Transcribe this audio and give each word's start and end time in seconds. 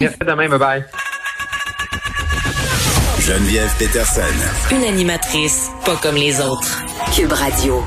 Merci 0.00 0.16
demain, 0.26 0.48
bye 0.48 0.58
bye. 0.58 0.84
Geneviève 3.20 3.70
Peterson. 3.78 4.22
Une 4.72 4.84
animatrice 4.84 5.70
pas 5.84 5.96
comme 5.96 6.14
les 6.14 6.40
autres. 6.40 6.82
Cube 7.14 7.32
Radio. 7.32 7.82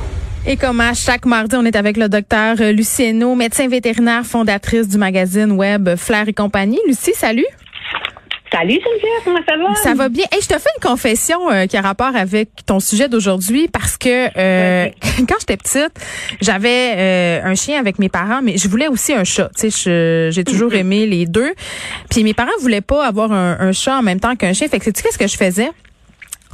Et 0.46 0.56
comme 0.56 0.80
à 0.80 0.94
chaque 0.94 1.26
mardi, 1.26 1.56
on 1.56 1.66
est 1.66 1.76
avec 1.76 1.98
le 1.98 2.10
docteur 2.10 2.58
Lucieno, 2.72 3.34
médecin 3.34 3.68
vétérinaire, 3.68 4.26
fondatrice 4.26 4.88
du 4.88 4.98
magazine 4.98 5.54
web 5.54 5.96
Flair 5.96 6.28
et 6.28 6.34
compagnie. 6.34 6.80
Lucie, 6.88 7.14
salut. 7.16 7.48
Salut 8.54 8.80
Geneviève, 8.86 9.22
comment 9.24 9.40
ça 9.48 9.58
va? 9.58 9.76
Ça 9.76 9.94
va 9.96 10.10
bien. 10.10 10.26
Et 10.32 10.40
je 10.40 10.48
te 10.48 10.54
fais 10.60 10.70
une 10.78 10.88
confession 10.88 11.50
euh, 11.50 11.66
qui 11.66 11.76
a 11.76 11.82
rapport 11.82 12.16
avec 12.16 12.50
ton 12.68 12.80
sujet 12.80 13.10
d'aujourd'hui 13.10 13.68
parce 13.68 13.98
que 13.98 14.28
euh, 14.38 14.90
quand 15.28 15.36
j'étais 15.40 15.58
petite, 15.58 15.92
j'avais 16.40 16.94
euh, 16.96 17.42
un 17.46 17.56
chien 17.56 17.80
avec 17.80 17.98
mes 17.98 18.10
parents, 18.10 18.42
mais 18.44 18.58
je 18.58 18.68
voulais 18.68 18.88
aussi 18.88 19.12
un 19.12 19.24
chat. 19.24 19.50
Tu 19.58 19.72
sais, 19.72 20.32
j'ai 20.32 20.44
toujours 20.44 20.70
mm-hmm. 20.70 20.78
aimé 20.78 21.06
les 21.08 21.26
deux. 21.26 21.52
Puis 22.12 22.24
mes 22.24 22.36
parents 22.36 22.52
voulaient 22.60 22.82
pas 22.82 23.08
avoir 23.08 23.32
un, 23.32 23.58
un 23.60 23.72
chat 23.72 23.98
en 23.98 24.04
même 24.04 24.20
temps 24.20 24.36
qu'un 24.36 24.54
chien. 24.54 24.68
Fait 24.68 24.78
que 24.78 24.86
sais-tu 24.86 25.02
qu'est-ce 25.02 25.18
que 25.18 25.28
je 25.28 25.36
faisais? 25.36 25.72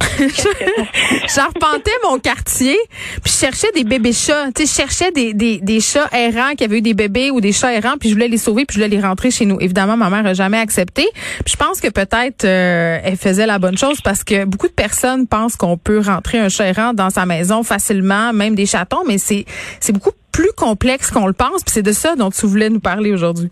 J'arpentais 1.34 1.90
mon 2.04 2.18
quartier, 2.18 2.76
puis 3.22 3.32
je 3.32 3.38
cherchais 3.38 3.70
des 3.74 3.84
bébés 3.84 4.12
chats. 4.12 4.46
Tu 4.54 4.66
sais, 4.66 4.72
je 4.72 4.76
cherchais 4.76 5.12
des, 5.12 5.34
des, 5.34 5.58
des, 5.58 5.80
chats 5.80 6.08
errants 6.12 6.54
qui 6.56 6.64
avaient 6.64 6.78
eu 6.78 6.82
des 6.82 6.94
bébés 6.94 7.30
ou 7.30 7.40
des 7.40 7.52
chats 7.52 7.72
errants, 7.72 7.96
puis 7.98 8.08
je 8.08 8.14
voulais 8.14 8.28
les 8.28 8.38
sauver, 8.38 8.64
puis 8.64 8.74
je 8.74 8.82
voulais 8.82 8.94
les 8.96 9.02
rentrer 9.02 9.30
chez 9.30 9.46
nous. 9.46 9.58
Évidemment, 9.60 9.96
ma 9.96 10.10
mère 10.10 10.22
n'a 10.22 10.34
jamais 10.34 10.58
accepté. 10.58 11.06
Puis 11.44 11.52
je 11.52 11.56
pense 11.56 11.80
que 11.80 11.88
peut-être 11.88 12.44
euh, 12.44 12.98
elle 13.02 13.16
faisait 13.16 13.46
la 13.46 13.58
bonne 13.58 13.78
chose 13.78 14.00
parce 14.00 14.24
que 14.24 14.44
beaucoup 14.44 14.68
de 14.68 14.72
personnes 14.72 15.26
pensent 15.26 15.56
qu'on 15.56 15.76
peut 15.76 16.00
rentrer 16.00 16.38
un 16.38 16.48
chat 16.48 16.66
errant 16.66 16.94
dans 16.94 17.10
sa 17.10 17.26
maison 17.26 17.62
facilement, 17.62 18.32
même 18.32 18.54
des 18.54 18.66
chatons, 18.66 19.04
mais 19.06 19.18
c'est 19.18 19.44
c'est 19.80 19.92
beaucoup 19.92 20.12
plus 20.32 20.52
complexe 20.56 21.10
qu'on 21.10 21.26
le 21.26 21.32
pense. 21.32 21.62
Puis 21.62 21.72
c'est 21.74 21.82
de 21.82 21.92
ça 21.92 22.16
dont 22.16 22.30
tu 22.30 22.46
voulais 22.46 22.70
nous 22.70 22.80
parler 22.80 23.12
aujourd'hui. 23.12 23.50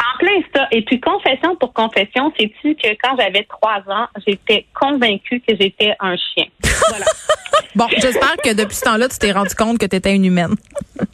En 0.00 0.18
plein 0.18 0.40
ça. 0.54 0.66
Et 0.72 0.82
puis, 0.82 0.98
confession 1.00 1.56
pour 1.56 1.72
confession, 1.72 2.32
sais-tu 2.38 2.74
que 2.74 2.88
quand 3.02 3.16
j'avais 3.18 3.44
trois 3.44 3.82
ans, 3.88 4.06
j'étais 4.26 4.66
convaincue 4.78 5.40
que 5.46 5.54
j'étais 5.58 5.94
un 6.00 6.16
chien. 6.16 6.46
Voilà. 6.88 7.04
bon, 7.76 7.86
j'espère 7.98 8.36
que 8.42 8.52
depuis 8.52 8.74
ce 8.74 8.84
temps-là, 8.84 9.08
tu 9.08 9.18
t'es 9.18 9.30
rendu 9.30 9.54
compte 9.54 9.78
que 9.78 9.86
tu 9.86 9.94
étais 9.94 10.14
une 10.14 10.24
humaine. 10.24 10.54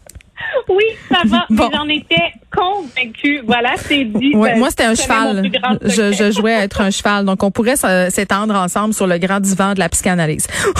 Oui, 0.69 0.85
ça 1.09 1.21
va, 1.27 1.47
mais 1.51 1.65
j'en 1.73 1.89
étais 1.89 2.33
convaincue. 2.55 3.41
Voilà, 3.45 3.77
c'est 3.77 4.05
dit. 4.05 4.35
Ouais, 4.35 4.57
moi, 4.57 4.71
c'était 4.71 4.85
un 4.85 4.95
cheval. 4.95 5.51
Je, 5.83 6.13
je, 6.13 6.31
jouais 6.31 6.55
à 6.55 6.63
être 6.65 6.81
un 6.81 6.91
cheval. 6.91 7.25
Donc, 7.25 7.43
on 7.43 7.51
pourrait 7.51 7.77
s'étendre 7.77 8.55
ensemble 8.55 8.95
sur 8.95 9.07
le 9.07 9.19
grand 9.19 9.41
divan 9.41 9.75
de 9.75 9.81
la 9.81 9.89
psychanalyse. 9.89 10.47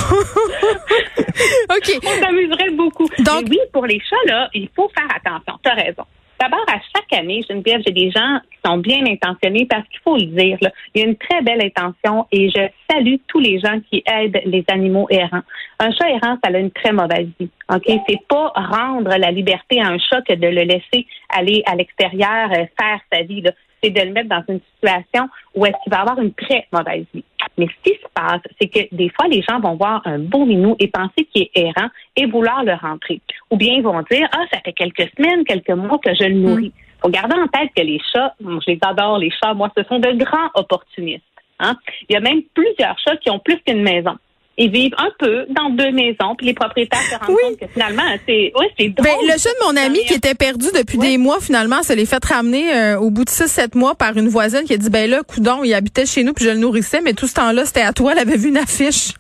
OK. 1.17 1.99
On 2.05 2.25
s'amuserait 2.25 2.71
beaucoup. 2.71 3.09
Donc, 3.19 3.47
oui, 3.49 3.59
pour 3.73 3.87
les 3.87 4.01
chats, 4.01 4.17
là, 4.33 4.49
il 4.55 4.69
faut 4.75 4.91
faire 4.97 5.09
attention. 5.15 5.55
Tu 5.63 5.71
as 5.71 5.75
raison. 5.75 6.05
D'abord, 6.39 6.65
à 6.69 6.79
chaque 6.95 7.13
année, 7.19 7.43
Geneviève, 7.49 7.81
j'ai 7.87 7.93
des 7.93 8.11
gens 8.11 8.39
qui 8.51 8.59
sont 8.65 8.77
bien 8.79 9.05
intentionnés 9.07 9.67
parce 9.67 9.87
qu'il 9.89 10.01
faut 10.01 10.17
le 10.17 10.27
dire. 10.27 10.59
Là, 10.61 10.71
il 10.95 11.01
y 11.01 11.05
a 11.05 11.09
une 11.09 11.17
très 11.17 11.41
belle 11.43 11.65
intention 11.65 12.27
et 12.31 12.51
je 12.51 12.69
salue 12.91 13.17
tous 13.27 13.41
les 13.41 13.59
gens 13.59 13.81
qui 13.91 14.03
aident 14.07 14.43
les 14.45 14.65
animaux 14.69 15.07
errants. 15.11 15.43
Un 15.79 15.91
chat 15.93 16.11
errant, 16.11 16.37
ça 16.45 16.51
a 16.53 16.59
une 16.59 16.71
très 16.71 16.93
mauvaise 16.93 17.29
vie. 17.41 17.49
Ok, 17.73 17.85
c'est 17.87 18.27
pas 18.29 18.53
rendre 18.55 19.17
la 19.17 19.31
liberté 19.31 19.81
à 19.81 19.89
un 19.89 19.99
chat 19.99 20.21
que 20.23 20.35
de 20.35 20.47
le 20.47 20.63
laisser 20.63 21.07
aller 21.31 21.63
à 21.67 21.75
l'extérieur 21.75 22.51
euh, 22.53 22.65
faire 22.79 23.01
sa 23.13 23.23
vie. 23.23 23.43
C'est 23.83 23.91
de 23.91 24.01
le 24.01 24.13
mettre 24.13 24.29
dans 24.29 24.45
une 24.49 24.61
situation 24.75 25.29
où 25.55 25.65
est-ce 25.65 25.77
qu'il 25.85 25.93
va 25.93 26.01
avoir 26.01 26.21
une 26.21 26.35
très 26.35 26.67
mauvaise 26.73 27.05
vie. 27.15 27.25
Mais 27.59 27.67
ce 27.67 27.91
qui 27.91 27.99
se 27.99 28.07
passe, 28.15 28.41
c'est 28.61 28.69
que 28.69 28.95
des 28.95 29.11
fois, 29.11 29.29
les 29.29 29.43
gens 29.43 29.61
vont 29.61 29.77
voir 29.77 30.03
un 30.05 30.19
beau 30.19 30.45
minou 30.45 30.77
et 30.79 30.89
penser 30.89 31.25
qu'il 31.33 31.43
est 31.43 31.51
errant 31.55 31.89
et 32.17 32.27
vouloir 32.27 32.65
le 32.65 32.75
rentrer. 32.75 33.21
Ou 33.51 33.57
bien 33.57 33.75
ils 33.75 33.83
vont 33.83 34.03
dire, 34.11 34.29
ah, 34.33 34.45
ça 34.53 34.61
fait 34.65 34.73
quelques 34.73 35.11
semaines, 35.17 35.45
quelques 35.45 35.71
mois 35.71 35.99
que 35.99 36.15
je 36.15 36.25
le 36.25 36.35
nourris. 36.35 36.73
Il 36.77 37.01
faut 37.03 37.09
garder 37.09 37.37
en 37.37 37.47
tête 37.49 37.71
que 37.75 37.83
les 37.83 38.01
chats, 38.13 38.35
je 38.41 38.71
les 38.71 38.79
adore, 38.83 39.19
les 39.19 39.31
chats, 39.31 39.55
moi, 39.55 39.71
ce 39.77 39.85
sont 39.85 39.99
de 39.99 40.13
grands 40.13 40.51
opportunistes. 40.55 41.23
Hein. 41.61 41.77
Il 42.09 42.15
y 42.15 42.17
a 42.17 42.21
même 42.21 42.43
plusieurs 42.55 42.99
chats 42.99 43.17
qui 43.17 43.31
ont 43.31 43.39
plus 43.39 43.59
qu'une 43.61 43.83
maison 43.83 44.17
ils 44.59 44.71
vivent 44.71 44.95
un 44.97 45.11
peu 45.19 45.45
dans 45.51 45.71
deux 45.71 45.91
maisons, 45.91 46.35
puis 46.37 46.47
les 46.47 46.55
propriétaires 46.55 47.03
se 47.03 47.17
rendent 47.17 47.37
compte 47.37 47.61
que 47.61 47.67
finalement, 47.67 48.03
c'est 48.27 48.53
ouais, 48.59 48.71
c'est 48.79 48.89
ben, 48.89 49.03
drôle. 49.03 49.27
le 49.27 49.39
chat 49.39 49.51
de 49.51 49.67
mon 49.67 49.77
ami 49.77 49.99
qui 50.07 50.15
était 50.15 50.35
perdu 50.35 50.67
depuis 50.75 50.99
des 50.99 51.19
mois, 51.19 51.41
finalement, 51.41 51.83
ça 51.83 51.95
les 51.95 52.07
fait 52.07 52.25
ramener 52.25 52.75
euh, 52.75 52.99
au 52.99 53.11
bout 53.11 53.25
de 53.25 53.31
six, 53.31 53.49
sept 53.49 53.75
mois 53.75 53.95
par 53.95 54.17
une 54.17 54.29
voisine 54.29 54.65
qui 54.65 54.73
a 54.73 54.77
dit, 54.79 54.89
ben 54.89 55.11
là, 55.11 55.23
coudon, 55.23 55.63
il 55.63 55.75
habitait 55.75 56.07
chez 56.07 56.25
nous, 56.25 56.33
puis 56.33 56.45
je 56.45 56.51
le 56.51 56.57
nourrissais, 56.59 57.01
mais 57.03 57.13
tout 57.13 57.27
ce 57.27 57.35
temps-là, 57.35 57.67
c'était 57.67 57.83
à 57.83 57.93
toi, 57.93 58.13
elle 58.13 58.21
avait 58.21 58.37
vu 58.37 58.49
une 58.49 58.57
affiche. 58.57 59.13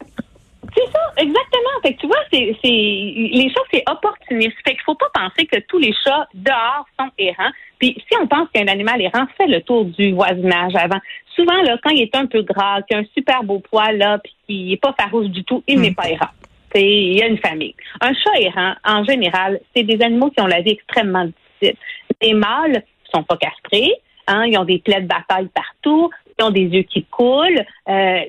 C'est 0.75 0.93
ça, 0.93 1.01
exactement. 1.17 1.73
Fait 1.83 1.95
que 1.95 2.01
tu 2.01 2.07
vois, 2.07 2.16
c'est, 2.63 2.69
les 2.69 3.51
chats, 3.55 3.63
c'est 3.73 3.85
opportuniste. 3.91 4.57
Fait 4.65 4.73
qu'il 4.73 4.83
faut 4.85 4.95
pas 4.95 5.11
penser 5.15 5.47
que 5.47 5.59
tous 5.61 5.79
les 5.79 5.95
chats 6.05 6.27
dehors 6.35 6.87
sont 6.99 7.11
errants. 7.19 7.51
Puis 7.79 7.97
si 8.09 8.17
on 8.21 8.27
pense 8.27 8.49
qu'un 8.53 8.67
animal 8.69 9.01
errant 9.03 9.27
fait 9.37 9.47
le 9.47 9.61
tour 9.63 9.85
du 9.85 10.13
voisinage 10.13 10.75
avant, 10.77 10.99
souvent 11.35 11.61
là, 11.63 11.77
quand 11.83 11.91
il 11.91 12.03
est 12.03 12.15
un 12.17 12.27
peu 12.27 12.43
gras, 12.43 12.83
qu'il 12.83 12.97
a 12.97 13.01
un 13.01 13.07
super 13.15 13.45
beau 13.45 13.61
poil 13.61 13.99
là, 13.99 14.19
puis 14.19 14.35
qu'il 14.47 14.73
est 14.73 14.81
pas 14.81 14.95
farouche 14.99 15.29
du 15.29 15.45
tout, 15.45 15.63
il 15.67 15.81
n'est 15.81 15.95
pas 15.95 16.09
errant. 16.09 16.31
C'est, 16.75 16.83
il 16.83 17.19
y 17.19 17.23
a 17.23 17.27
une 17.27 17.39
famille. 17.39 17.75
Un 18.01 18.13
chat 18.13 18.41
errant, 18.41 18.75
en 18.85 19.05
général, 19.05 19.61
c'est 19.75 19.83
des 19.83 20.03
animaux 20.03 20.31
qui 20.31 20.41
ont 20.41 20.47
la 20.47 20.61
vie 20.61 20.73
extrêmement 20.73 21.25
difficile. 21.25 21.79
Les 22.23 22.35
mâles 22.35 22.83
sont 23.13 23.23
pas 23.23 23.37
castrés, 23.37 23.93
hein, 24.27 24.45
ils 24.47 24.59
ont 24.59 24.65
des 24.65 24.79
plaies 24.79 25.03
de 25.03 25.07
bataille 25.07 25.49
partout, 25.55 26.11
ils 26.39 26.45
ont 26.45 26.51
des 26.51 26.65
yeux 26.65 26.83
qui 26.83 27.05
coulent, 27.05 27.65
euh, 27.89 28.21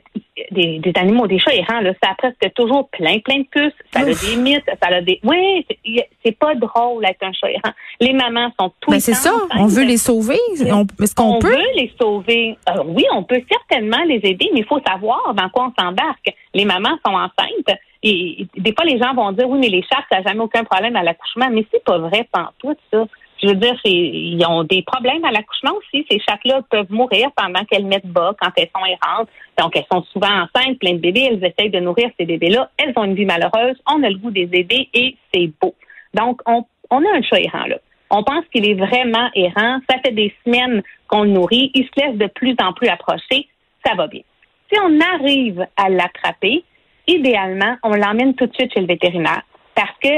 des, 0.52 0.80
des, 0.80 0.94
animaux, 0.96 1.28
des 1.28 1.40
chats 1.40 1.54
errants, 1.54 1.82
là, 1.82 1.92
ça 2.02 2.12
a 2.12 2.16
presque 2.16 2.54
toujours 2.54 2.90
plein, 2.90 3.20
plein 3.20 3.40
de 3.40 3.48
puces, 3.50 3.74
ça 3.94 4.02
a 4.02 4.06
des 4.06 4.36
mythes, 4.38 4.64
ça 4.66 4.90
a 4.90 5.02
des... 5.02 5.20
Oui, 5.24 5.66
c'est 6.24 6.38
pas 6.38 6.56
drôle 6.56 7.04
d'être 7.04 7.24
un 7.24 7.34
chat 7.34 7.50
errant. 7.50 7.74
Les 8.00 8.14
mamans 8.14 8.52
sont 8.60 8.72
tout 8.80 8.92
ben 8.92 9.00
c'est 9.00 9.14
ça, 9.14 9.34
on 9.58 9.66
veut 9.66 9.84
les 9.84 9.98
sauver. 9.98 10.40
Est-ce 10.54 11.16
qu'on 11.16 11.36
on 11.36 11.40
peut? 11.40 11.50
veut 11.50 11.76
les 11.76 11.92
sauver? 12.00 12.58
Euh, 12.70 12.84
oui, 12.86 13.04
on 13.14 13.24
peut 13.24 13.42
certainement 13.50 14.04
les 14.08 14.22
aider, 14.24 14.50
mais 14.54 14.62
il 14.62 14.66
faut 14.66 14.82
savoir 14.86 15.34
dans 15.34 15.50
quoi 15.50 15.72
on 15.72 15.82
s'embarque. 15.82 16.34
Les 16.54 16.66
mamans 16.66 16.98
sont 17.06 17.14
enceintes, 17.14 17.78
et 18.04 18.48
des 18.56 18.74
fois, 18.74 18.86
les 18.86 19.00
gens 19.00 19.14
vont 19.14 19.32
dire, 19.32 19.50
oui, 19.50 19.60
mais 19.60 19.70
les 19.70 19.82
chats, 19.82 20.04
ça 20.12 20.20
n'a 20.20 20.30
jamais 20.30 20.42
aucun 20.42 20.64
problème 20.64 20.96
à 20.96 21.04
l'accouchement, 21.04 21.48
mais 21.52 21.66
c'est 21.72 21.84
pas 21.84 21.98
vrai, 21.98 22.28
tout 22.60 22.76
ça. 22.92 23.06
Je 23.42 23.48
veux 23.48 23.56
dire, 23.56 23.76
ils 23.86 24.44
ont 24.48 24.64
des 24.64 24.82
problèmes 24.82 25.24
à 25.24 25.32
l'accouchement 25.32 25.74
aussi. 25.78 26.06
Ces 26.10 26.20
chattes-là 26.20 26.62
peuvent 26.70 26.92
mourir 26.92 27.30
pendant 27.36 27.64
qu'elles 27.66 27.86
mettent 27.86 28.08
bas, 28.08 28.36
quand 28.42 28.50
elles 28.58 28.70
sont 28.76 28.86
errantes. 28.86 29.30
Donc, 29.60 29.76
elles 29.76 29.86
sont 29.92 30.04
souvent 30.12 30.28
enceintes, 30.28 30.80
plein 30.80 30.94
de 30.94 31.00
bébés. 31.00 31.30
Elles 31.32 31.44
essayent 31.46 31.70
de 31.70 31.80
nourrir 31.80 32.10
ces 32.20 32.26
bébés-là. 32.26 32.70
Elles 32.78 32.94
ont 32.96 33.04
une 33.04 33.16
vie 33.16 33.26
malheureuse. 33.26 33.76
On 33.88 34.02
a 34.04 34.10
le 34.10 34.18
goût 34.18 34.32
des 34.32 34.50
aider 34.52 34.90
et 34.94 35.16
c'est 35.34 35.52
beau. 35.62 35.76
Donc, 36.14 36.42
on, 36.48 36.66
on 36.90 37.06
a 37.06 37.18
un 37.18 37.22
chat 37.22 37.40
errant 37.40 37.68
là. 37.68 37.78
On 38.10 38.24
pense 38.24 38.46
qu'il 38.54 38.68
est 38.68 38.74
vraiment 38.74 39.30
errant. 39.36 39.80
Ça 39.90 39.98
fait 40.04 40.14
des 40.14 40.34
semaines 40.46 40.82
qu'on 41.08 41.24
le 41.24 41.32
nourrit. 41.32 41.72
Il 41.74 41.84
se 41.84 42.02
laisse 42.02 42.18
de 42.18 42.28
plus 42.28 42.56
en 42.62 42.74
plus 42.74 42.88
approcher. 42.88 43.48
Ça 43.86 43.96
va 43.96 44.08
bien. 44.08 44.22
Si 44.72 44.80
on 44.80 45.00
arrive 45.00 45.66
à 45.76 45.90
l'attraper, 45.90 46.64
idéalement, 47.06 47.76
on 47.84 47.92
l'emmène 47.92 48.34
tout 48.36 48.48
de 48.48 48.54
suite 48.54 48.74
chez 48.74 48.82
le 48.82 48.88
vétérinaire 48.88 49.44
parce 49.76 49.96
que 50.02 50.10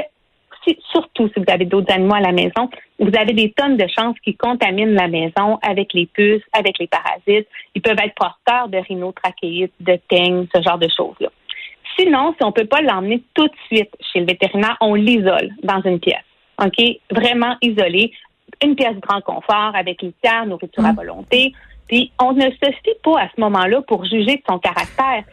surtout 0.91 1.27
si 1.29 1.33
vous 1.37 1.51
avez 1.51 1.65
d'autres 1.65 1.93
animaux 1.93 2.15
à 2.15 2.19
la 2.19 2.31
maison, 2.31 2.69
vous 2.99 3.11
avez 3.17 3.33
des 3.33 3.51
tonnes 3.51 3.77
de 3.77 3.87
chances 3.87 4.17
qu'ils 4.23 4.37
contaminent 4.37 4.93
la 4.93 5.07
maison 5.07 5.57
avec 5.61 5.93
les 5.93 6.05
puces, 6.05 6.43
avec 6.53 6.77
les 6.79 6.87
parasites. 6.87 7.47
Ils 7.75 7.81
peuvent 7.81 7.97
être 8.03 8.15
porteurs 8.15 8.67
de 8.67 8.77
rhinotrachéite, 8.77 9.73
de 9.79 9.99
teigne, 10.09 10.47
ce 10.53 10.61
genre 10.61 10.77
de 10.77 10.87
choses-là. 10.95 11.29
Sinon, 11.97 12.33
si 12.37 12.43
on 12.43 12.47
ne 12.47 12.53
peut 12.53 12.65
pas 12.65 12.81
l'emmener 12.81 13.23
tout 13.33 13.47
de 13.47 13.55
suite 13.67 13.91
chez 14.11 14.19
le 14.19 14.25
vétérinaire, 14.25 14.77
on 14.81 14.95
l'isole 14.95 15.49
dans 15.63 15.81
une 15.81 15.99
pièce. 15.99 16.23
OK? 16.63 16.83
Vraiment 17.11 17.55
isolé. 17.61 18.11
Une 18.63 18.75
pièce 18.75 18.95
de 18.95 18.99
grand 18.99 19.21
confort 19.21 19.71
avec 19.75 20.01
litière, 20.01 20.45
nourriture 20.45 20.85
à 20.85 20.93
mmh. 20.93 20.95
volonté. 20.95 21.53
Puis 21.87 22.11
on 22.19 22.33
ne 22.33 22.41
se 22.41 22.71
fie 22.83 22.95
pas 23.03 23.21
à 23.21 23.29
ce 23.35 23.41
moment-là 23.41 23.81
pour 23.81 24.05
juger 24.05 24.35
de 24.35 24.43
son 24.47 24.59
caractère. 24.59 25.23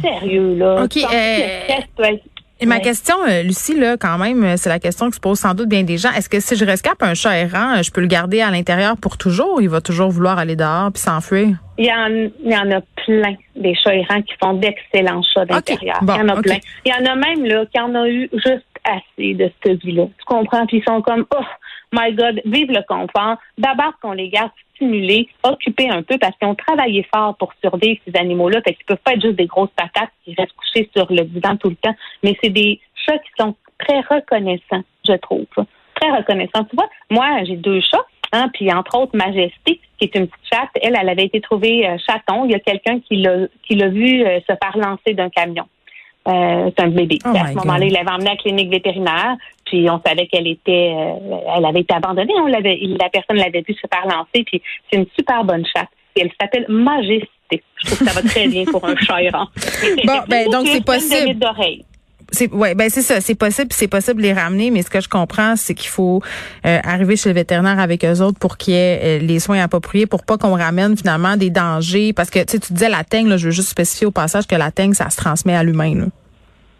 Sérieux, 0.00 0.56
là. 0.56 0.84
OK. 0.84 0.96
Euh, 0.96 2.18
et 2.62 2.66
ma 2.66 2.78
question, 2.78 3.16
euh, 3.28 3.42
Lucie, 3.42 3.76
là, 3.76 3.96
quand 3.96 4.18
même, 4.18 4.44
euh, 4.44 4.54
c'est 4.56 4.68
la 4.68 4.78
question 4.78 5.08
que 5.10 5.16
se 5.16 5.20
pose 5.20 5.38
sans 5.38 5.52
doute 5.54 5.68
bien 5.68 5.82
des 5.82 5.98
gens. 5.98 6.10
Est-ce 6.12 6.28
que 6.28 6.38
si 6.38 6.54
je 6.54 6.64
rescape 6.64 7.02
un 7.02 7.14
chat 7.14 7.36
errant, 7.36 7.78
euh, 7.78 7.82
je 7.82 7.90
peux 7.90 8.00
le 8.00 8.06
garder 8.06 8.40
à 8.40 8.52
l'intérieur 8.52 8.96
pour 8.96 9.18
toujours? 9.18 9.60
Il 9.60 9.68
va 9.68 9.80
toujours 9.80 10.10
vouloir 10.10 10.38
aller 10.38 10.54
dehors 10.54 10.92
puis 10.92 11.02
s'enfuir? 11.02 11.56
Il 11.76 11.86
y, 11.86 11.92
en, 11.92 12.06
il 12.08 12.52
y 12.52 12.56
en 12.56 12.70
a 12.70 12.80
plein 13.04 13.34
des 13.56 13.74
chats 13.74 13.94
errants 13.94 14.22
qui 14.22 14.34
font 14.40 14.54
d'excellents 14.54 15.22
chats 15.34 15.44
d'intérieur. 15.44 15.98
il 16.02 16.08
y 16.08 16.12
en 16.12 16.28
a 16.28 16.40
plein. 16.40 16.58
Il 16.84 16.92
y 16.92 16.94
en 16.94 17.10
a 17.10 17.16
même 17.16 17.44
là 17.44 17.64
qui 17.66 17.80
en 17.80 17.92
ont 17.96 18.06
eu 18.06 18.30
juste 18.32 18.64
assez 18.84 19.34
de 19.34 19.50
cette 19.64 19.82
vie-là. 19.82 20.06
Tu 20.18 20.24
comprends? 20.24 20.64
Puis 20.66 20.78
ils 20.78 20.84
sont 20.84 21.02
comme, 21.02 21.26
oh, 21.34 21.44
my 21.92 22.12
God, 22.12 22.40
vive 22.44 22.70
le 22.70 22.82
confort. 22.86 23.36
D'abord 23.58 23.92
qu'on 24.00 24.12
les 24.12 24.28
garde 24.28 24.50
stimulés, 24.74 25.28
occupés 25.42 25.90
un 25.90 26.02
peu 26.02 26.18
parce 26.18 26.36
qu'ils 26.38 26.48
ont 26.48 26.54
travaillé 26.54 27.06
fort 27.14 27.36
pour 27.36 27.52
survivre 27.60 28.00
ces 28.06 28.18
animaux-là. 28.18 28.60
Fait 28.62 28.74
qu'ils 28.74 28.84
peuvent 28.86 28.98
pas 29.04 29.12
être 29.12 29.22
juste 29.22 29.36
des 29.36 29.46
grosses 29.46 29.70
patates 29.76 30.10
qui 30.24 30.34
restent 30.36 30.56
couchés 30.56 30.90
sur 30.94 31.06
le 31.10 31.24
divan 31.24 31.56
tout 31.56 31.70
le 31.70 31.76
temps. 31.76 31.94
Mais 32.22 32.36
c'est 32.42 32.50
des 32.50 32.80
chats 33.06 33.18
qui 33.18 33.30
sont 33.38 33.54
très 33.78 34.00
reconnaissants, 34.00 34.84
je 35.06 35.14
trouve. 35.14 35.46
Très 36.00 36.10
reconnaissants. 36.10 36.64
Tu 36.64 36.76
vois, 36.76 36.88
moi, 37.10 37.44
j'ai 37.44 37.56
deux 37.56 37.80
chats. 37.80 38.06
Hein, 38.34 38.48
puis 38.54 38.72
entre 38.72 38.98
autres 38.98 39.14
Majesté, 39.14 39.78
qui 39.98 40.04
est 40.04 40.14
une 40.14 40.26
petite 40.26 40.46
chatte, 40.50 40.70
elle, 40.80 40.96
elle 40.98 41.08
avait 41.10 41.26
été 41.26 41.42
trouvée 41.42 41.86
euh, 41.86 41.98
chaton. 41.98 42.46
Il 42.46 42.52
y 42.52 42.54
a 42.54 42.60
quelqu'un 42.60 42.98
qui 43.00 43.16
l'a 43.16 43.46
qui 43.62 43.74
l'a 43.74 43.88
vu 43.88 44.24
euh, 44.24 44.40
se 44.40 44.54
faire 44.56 44.76
lancer 44.76 45.12
d'un 45.12 45.28
camion. 45.28 45.66
Euh, 46.28 46.70
c'est 46.76 46.84
un 46.84 46.88
bébé. 46.88 47.18
Oh 47.24 47.30
à 47.30 47.48
ce 47.48 47.54
moment-là, 47.54 47.84
il 47.84 47.92
l'avait 47.92 48.10
emmené 48.10 48.28
à 48.28 48.32
la 48.32 48.36
clinique 48.36 48.70
vétérinaire, 48.70 49.36
puis 49.64 49.90
on 49.90 50.00
savait 50.06 50.26
qu'elle 50.26 50.46
était, 50.46 50.94
euh, 50.94 51.36
elle 51.56 51.64
avait 51.64 51.80
été 51.80 51.94
abandonnée. 51.94 52.32
On 52.36 52.46
l'avait, 52.46 52.78
la 52.80 53.08
personne 53.08 53.36
l'avait 53.36 53.64
vu 53.66 53.74
se 53.74 53.86
faire 53.92 54.06
lancer, 54.06 54.44
puis 54.44 54.62
c'est 54.90 54.98
une 54.98 55.06
super 55.16 55.44
bonne 55.44 55.64
chatte. 55.66 55.88
Et 56.14 56.22
elle 56.22 56.30
s'appelle 56.40 56.66
Majesté. 56.68 57.62
Je 57.76 57.86
trouve 57.86 57.98
que 57.98 58.04
ça 58.04 58.20
va 58.20 58.28
très 58.28 58.46
bien 58.46 58.64
pour 58.64 58.84
un 58.84 58.94
chat 59.00 59.22
errant. 59.22 59.48
Bon, 60.04 60.20
ben 60.28 60.48
donc 60.48 60.68
c'est 60.68 60.84
possible. 60.84 61.38
C'est 62.32 62.50
ouais, 62.52 62.74
ben 62.74 62.88
c'est 62.88 63.02
ça, 63.02 63.20
c'est 63.20 63.34
possible, 63.34 63.72
c'est 63.72 63.88
possible 63.88 64.22
de 64.22 64.26
les 64.26 64.32
ramener, 64.32 64.70
mais 64.70 64.82
ce 64.82 64.88
que 64.88 65.00
je 65.00 65.08
comprends, 65.08 65.54
c'est 65.54 65.74
qu'il 65.74 65.90
faut 65.90 66.22
euh, 66.64 66.78
arriver 66.82 67.16
chez 67.16 67.28
le 67.28 67.34
vétérinaire 67.34 67.78
avec 67.78 68.04
eux 68.06 68.22
autres 68.22 68.38
pour 68.38 68.56
qu'il 68.56 68.72
y 68.72 68.76
ait 68.78 69.00
euh, 69.02 69.18
les 69.18 69.38
soins 69.38 69.60
appropriés, 69.62 70.06
pour 70.06 70.24
pas 70.24 70.38
qu'on 70.38 70.56
ramène 70.56 70.96
finalement 70.96 71.36
des 71.36 71.50
dangers, 71.50 72.14
parce 72.14 72.30
que 72.30 72.38
tu 72.38 72.52
sais, 72.52 72.58
tu 72.58 72.72
disais 72.72 72.88
la 72.88 73.04
teigne, 73.04 73.28
là, 73.28 73.36
je 73.36 73.46
veux 73.46 73.50
juste 73.52 73.68
spécifier 73.68 74.06
au 74.06 74.10
passage 74.10 74.46
que 74.46 74.56
la 74.56 74.70
teigne, 74.70 74.94
ça 74.94 75.10
se 75.10 75.16
transmet 75.18 75.54
à 75.54 75.62
l'humain. 75.62 75.94
Là. 75.94 76.06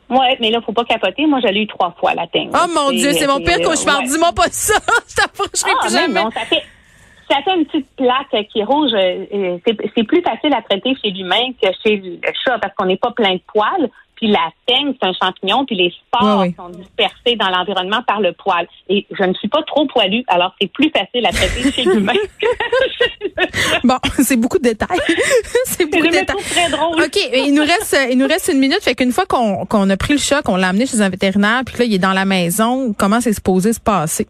Oui, 0.08 0.26
mais 0.40 0.50
là, 0.50 0.60
faut 0.64 0.72
pas 0.72 0.84
capoter. 0.84 1.26
Moi, 1.26 1.40
j'allais 1.42 1.62
eu 1.62 1.66
trois 1.66 1.94
fois 1.98 2.14
la 2.14 2.26
teigne. 2.26 2.50
Oh 2.54 2.66
mon 2.74 2.90
Dieu, 2.90 3.12
c'est 3.12 3.26
mon 3.26 3.40
pire 3.40 3.60
cauchemar. 3.60 4.00
Ouais. 4.00 4.06
Dis-moi 4.06 4.32
pas 4.32 4.48
ça. 4.50 4.74
je 5.08 5.14
t'approcherai 5.14 5.70
ah, 5.74 5.80
plus 5.80 5.92
jamais. 5.92 6.22
Non, 6.22 6.30
ça 6.30 6.40
fait, 6.40 6.62
ça 7.30 7.36
fait 7.42 7.56
une 7.56 7.66
petite 7.66 7.88
plaque 7.96 8.48
qui 8.50 8.60
est 8.60 8.64
rouge. 8.64 8.90
C'est 8.92 10.04
plus 10.04 10.22
facile 10.22 10.54
à 10.54 10.62
traiter 10.62 10.94
chez 11.02 11.10
l'humain 11.10 11.52
que 11.60 11.68
chez 11.82 11.96
le 11.96 12.18
chat 12.44 12.58
parce 12.58 12.74
qu'on 12.74 12.86
n'est 12.86 12.96
pas 12.96 13.12
plein 13.12 13.34
de 13.34 13.40
poils. 13.52 13.90
Puis 14.22 14.30
la 14.30 14.50
teigne, 14.68 14.94
c'est 15.02 15.08
un 15.08 15.12
champignon, 15.20 15.64
puis 15.66 15.74
les 15.74 15.90
spores 15.90 16.38
Oui, 16.38 16.46
oui. 16.50 16.54
sont 16.56 16.68
dispersés 16.68 17.34
dans 17.34 17.48
l'environnement 17.48 18.04
par 18.06 18.20
le 18.20 18.32
poil. 18.32 18.68
Et 18.88 19.04
je 19.10 19.24
ne 19.24 19.34
suis 19.34 19.48
pas 19.48 19.64
trop 19.64 19.84
poilue, 19.88 20.22
alors 20.28 20.54
c'est 20.60 20.70
plus 20.72 20.90
facile 20.90 21.26
à 21.26 21.32
traiter 21.32 21.72
chez 21.72 21.82
l'humain. 21.82 22.12
Bon, 23.82 23.96
c'est 24.22 24.36
beaucoup 24.36 24.58
de 24.58 24.64
détails. 24.64 24.98
c'est 25.64 25.86
beaucoup 25.86 26.06
de 26.06 26.12
détails. 26.12 26.36
très 26.36 26.70
drôle. 26.70 27.02
OK, 27.02 27.18
il 27.34 27.52
nous 27.52 27.62
reste 27.62 27.96
il 28.10 28.16
nous 28.18 28.26
reste 28.28 28.48
une 28.52 28.60
minute. 28.60 28.80
Fait 28.80 28.94
qu'une 28.94 29.10
fois 29.10 29.26
qu'on 29.26 29.64
qu'on 29.66 29.88
a 29.90 29.96
pris 29.96 30.12
le 30.12 30.18
chat, 30.20 30.42
qu'on 30.42 30.56
l'a 30.56 30.68
amené 30.68 30.86
chez 30.86 31.00
un 31.00 31.08
vétérinaire, 31.08 31.62
puis 31.66 31.76
là, 31.78 31.84
il 31.86 31.94
est 31.94 31.98
dans 31.98 32.12
la 32.12 32.24
maison, 32.24 32.94
comment 32.96 33.20
c'est 33.20 33.32
supposé 33.32 33.72
se 33.72 33.80
passer? 33.80 34.28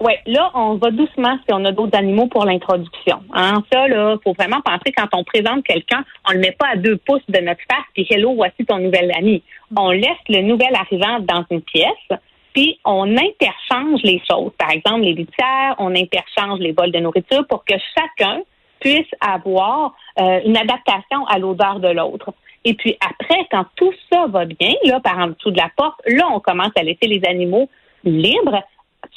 Oui, 0.00 0.12
là, 0.26 0.50
on 0.54 0.74
va 0.74 0.92
doucement 0.92 1.38
si 1.44 1.52
on 1.52 1.64
a 1.64 1.72
d'autres 1.72 1.98
animaux 1.98 2.28
pour 2.28 2.44
l'introduction. 2.44 3.20
Hein, 3.34 3.64
ça, 3.72 3.88
là, 3.88 4.16
faut 4.22 4.32
vraiment 4.32 4.60
penser 4.60 4.92
quand 4.96 5.08
on 5.12 5.24
présente 5.24 5.64
quelqu'un, 5.64 6.04
on 6.28 6.32
le 6.34 6.38
met 6.38 6.52
pas 6.52 6.68
à 6.72 6.76
deux 6.76 6.96
pouces 6.98 7.28
de 7.28 7.40
notre 7.40 7.60
face, 7.68 7.84
puis 7.94 8.06
hello, 8.08 8.34
voici 8.34 8.64
ton 8.64 8.78
nouvel 8.78 9.10
ami. 9.16 9.42
On 9.76 9.90
laisse 9.90 10.24
le 10.28 10.42
nouvel 10.42 10.72
arrivant 10.76 11.18
dans 11.20 11.44
une 11.50 11.62
pièce, 11.62 12.20
puis 12.54 12.78
on 12.84 13.16
interchange 13.16 14.00
les 14.04 14.22
choses. 14.30 14.52
Par 14.56 14.70
exemple, 14.70 15.00
les 15.00 15.14
litières, 15.14 15.74
on 15.78 15.92
interchange 15.94 16.60
les 16.60 16.72
bols 16.72 16.92
de 16.92 17.00
nourriture 17.00 17.44
pour 17.48 17.64
que 17.64 17.74
chacun 17.96 18.42
puisse 18.78 19.10
avoir 19.20 19.96
euh, 20.20 20.40
une 20.44 20.56
adaptation 20.56 21.26
à 21.26 21.38
l'odeur 21.38 21.80
de 21.80 21.88
l'autre. 21.88 22.32
Et 22.64 22.74
puis 22.74 22.96
après, 23.00 23.46
quand 23.50 23.64
tout 23.74 23.92
ça 24.12 24.26
va 24.28 24.44
bien, 24.44 24.74
là, 24.84 25.00
par 25.00 25.18
en 25.18 25.28
dessous 25.28 25.50
de 25.50 25.58
la 25.58 25.70
porte, 25.76 26.00
là, 26.06 26.28
on 26.32 26.38
commence 26.38 26.72
à 26.76 26.84
laisser 26.84 27.06
les 27.06 27.24
animaux 27.24 27.68
libres, 28.04 28.62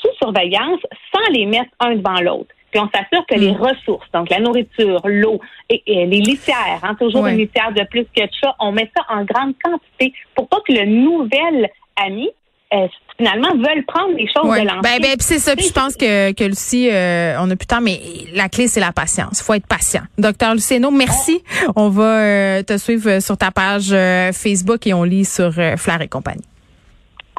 sous 0.02 0.10
surveillance, 0.22 0.80
sans 1.14 1.32
les 1.34 1.46
mettre 1.46 1.72
un 1.80 1.96
devant 1.96 2.20
l'autre. 2.22 2.50
Puis 2.72 2.80
on 2.80 2.90
s'assure 2.90 3.26
que 3.28 3.36
les 3.38 3.52
ressources, 3.52 4.08
donc 4.14 4.30
la 4.30 4.40
nourriture, 4.40 5.02
l'eau 5.06 5.42
et, 5.70 5.84
et 5.86 6.06
les 6.06 6.22
litières, 6.22 6.80
hein, 6.84 6.96
toujours 7.00 7.24
Ouais. 7.24 7.32
une 7.34 7.40
litière 7.40 7.72
de 7.74 7.84
plus 7.90 8.06
que 8.16 8.22
de 8.24 8.30
chat, 8.42 8.56
on 8.60 8.72
met 8.72 8.90
ça 8.96 9.04
en 9.14 9.26
grande 9.26 9.54
quantité 9.62 10.14
pour 10.36 10.48
pas 10.48 10.58
que 10.66 10.72
le 10.74 10.86
nouvel 10.86 11.70
ami 12.02 12.30
euh, 12.74 12.88
finalement 13.18 13.50
veuille 13.56 13.82
prendre 13.82 14.16
les 14.16 14.26
choses 14.34 14.50
Ouais. 14.50 14.62
de 14.62 14.66
l'ancien. 14.68 14.82
Ben, 14.82 15.02
ben, 15.02 15.16
c'est 15.20 15.40
ça. 15.40 15.54
Puis 15.58 15.66
je 15.68 15.74
pense 15.74 15.98
que, 15.98 16.32
que 16.32 16.46
Lucie, 16.46 16.90
euh, 16.90 17.36
on 17.40 17.52
a 17.52 17.56
plus 17.58 17.66
de 17.66 17.76
temps, 17.76 17.82
mais 17.82 18.00
la 18.34 18.48
clé, 18.48 18.70
c'est 18.70 18.80
la 18.80 18.94
patience. 18.94 19.42
Il 19.42 19.44
faut 19.44 19.54
être 19.56 19.68
patient. 19.68 20.04
Docteur 20.18 20.54
Luceno, 20.54 20.90
merci. 20.92 21.44
On 21.76 21.90
va 21.90 22.04
euh, 22.22 22.64
te 22.64 22.78
suivre 22.78 23.20
sur 23.20 23.36
ta 23.38 23.52
page 23.52 23.90
Facebook 24.34 24.88
et 24.88 24.94
on 24.94 25.04
lit 25.04 25.26
sur 25.26 25.52
Flair 25.52 26.00
et 26.02 26.08
compagnie. 26.08 26.46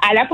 À 0.06 0.12
la 0.14 0.26